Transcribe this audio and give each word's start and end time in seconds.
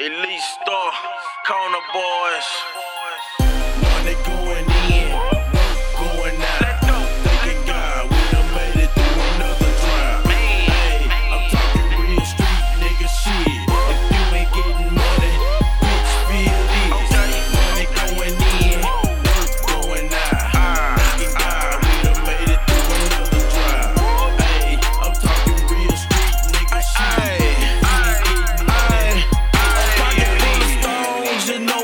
Elite 0.00 0.40
Star, 0.40 0.92
Corner 1.46 1.84
Boyz. 1.92 2.79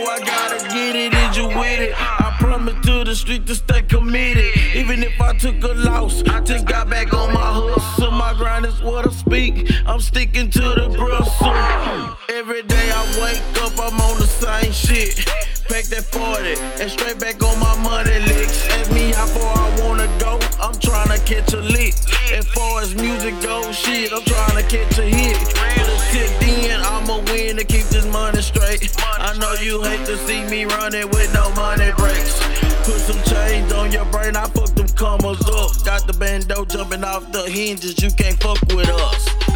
I 0.08 0.20
gotta 0.20 0.58
get 0.68 0.94
it. 0.94 1.12
Is 1.14 1.36
you 1.36 1.48
with 1.48 1.80
it? 1.80 1.94
I 2.00 2.36
promise 2.38 2.74
to 2.86 3.04
the 3.04 3.14
street 3.14 3.46
to 3.46 3.54
stay 3.54 3.82
committed. 3.82 4.56
Even 4.74 5.02
if 5.02 5.20
I 5.20 5.36
took 5.36 5.62
a 5.64 5.74
loss, 5.74 6.22
I 6.24 6.40
just 6.40 6.66
got 6.66 6.88
back 6.88 7.12
on 7.12 7.32
my 7.32 7.40
hustle. 7.40 8.12
My 8.12 8.32
grind 8.34 8.66
is 8.66 8.80
what 8.82 9.06
I 9.06 9.10
speak. 9.10 9.70
I'm 9.86 10.00
sticking 10.00 10.50
to 10.50 10.60
the 10.60 10.94
Brussels. 10.96 12.16
Every 12.28 12.62
day 12.62 12.90
I 12.90 13.02
wake 13.22 13.62
up, 13.62 13.72
I'm 13.78 14.00
on 14.00 14.18
the 14.18 14.26
same 14.26 14.72
shit. 14.72 15.26
Pack 15.68 15.84
that 15.86 16.04
40 16.04 16.54
and 16.80 16.90
straight 16.90 17.18
back 17.18 17.42
on 17.42 17.58
my 17.58 17.76
money 17.82 18.20
licks. 18.20 18.68
Ask 18.68 18.92
me 18.92 19.12
how 19.12 19.26
far 19.26 19.56
I 19.58 19.80
wanna 19.82 20.08
go. 20.20 20.38
I'm 20.60 20.78
trying 20.78 21.08
to 21.08 21.18
catch 21.24 21.52
a 21.52 21.60
lick. 21.60 21.75
I'ma 27.36 27.64
keep 27.68 27.84
this 27.92 28.06
money 28.06 28.40
straight. 28.40 28.96
I 28.98 29.36
know 29.36 29.52
you 29.60 29.82
hate 29.82 30.06
to 30.06 30.16
see 30.26 30.42
me 30.44 30.64
running 30.64 31.08
with 31.10 31.32
no 31.34 31.50
money 31.52 31.92
breaks. 31.98 32.40
Put 32.86 32.96
some 32.96 33.22
chains 33.24 33.70
on 33.74 33.92
your 33.92 34.06
brain, 34.06 34.36
I 34.36 34.46
fuck 34.48 34.74
them 34.74 34.88
commas 34.88 35.40
up. 35.42 35.84
Got 35.84 36.06
the 36.06 36.14
bando 36.18 36.64
jumping 36.64 37.04
off 37.04 37.30
the 37.32 37.42
hinges, 37.42 38.00
you 38.02 38.10
can't 38.10 38.40
fuck 38.42 38.58
with 38.74 38.88
us. 38.88 39.55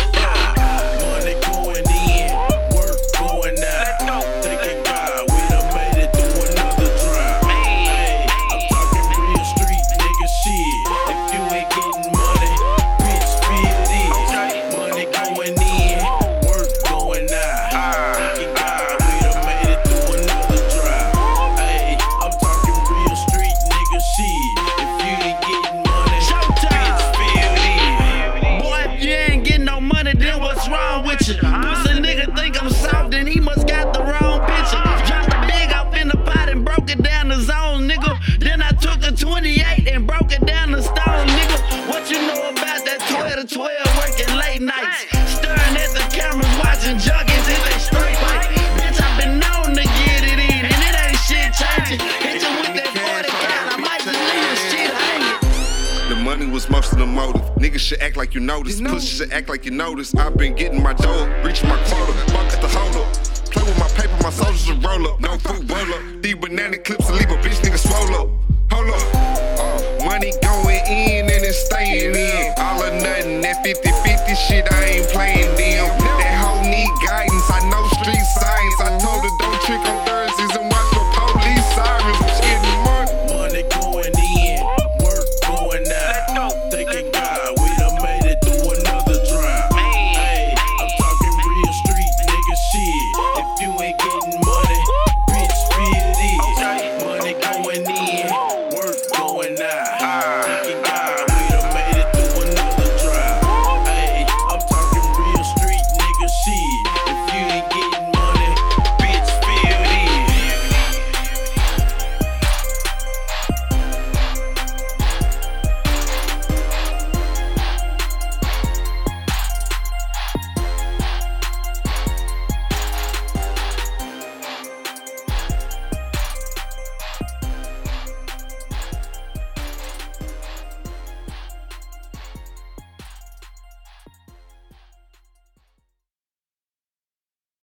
Was 56.49 56.71
most 56.71 56.93
of 56.93 56.99
the 56.99 57.07
motive. 57.07 57.43
Niggas 57.57 57.79
should 57.81 58.01
act 58.01 58.17
like 58.17 58.35
you 58.35 58.41
notice. 58.41 58.81
Pussy 58.81 59.07
should 59.07 59.31
act 59.31 59.49
like 59.51 59.67
you 59.67 59.71
notice. 59.71 60.15
I've 60.15 60.37
been 60.37 60.55
getting 60.55 60.83
my 60.83 60.95
dough, 60.95 61.29
reaching 61.45 61.69
my 61.69 61.77
quota. 61.85 62.13
Fuck 62.33 62.53
at 62.55 62.63
the 62.63 62.69
hold 62.69 62.97
up. 62.97 63.13
Play 63.53 63.63
with 63.63 63.79
my 63.79 63.89
paper, 63.89 64.17
my 64.23 64.31
soldiers 64.31 64.69
a 64.71 64.75
roll 64.75 65.07
up. 65.07 65.21
No 65.21 65.37
food 65.39 65.71
roll 65.71 65.95
up. 65.95 66.23
These 66.23 66.37
banana 66.37 66.79
clips 66.79 67.09
will 67.09 67.19
leave 67.19 67.31
a 67.31 67.37
bitch 67.37 67.61
nigga 67.61 67.79
swole 67.79 68.15
up. 68.17 68.29
Hold 68.73 68.91
up. 68.91 69.15
Uh, 69.61 70.05
money 70.07 70.33
going 70.43 70.85
in 70.87 71.31
and 71.31 71.45
it's 71.45 71.67
staying 71.67 72.17
in. 72.17 72.55
All 72.57 72.83
or 72.83 72.91
nothing, 73.01 73.43
that 73.43 73.63
50 73.63 73.89
50 73.91 74.35